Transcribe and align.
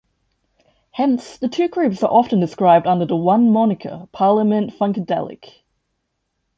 Hence, 0.93 1.37
the 1.37 1.47
two 1.47 1.67
groups 1.67 2.01
are 2.01 2.09
often 2.11 2.39
described 2.39 2.87
under 2.87 3.05
the 3.05 3.15
one 3.15 3.51
moniker 3.51 4.07
Parliament-Funkadelic. 4.11 5.61